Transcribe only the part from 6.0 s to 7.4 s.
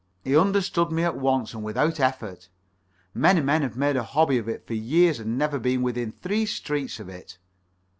three streets of it.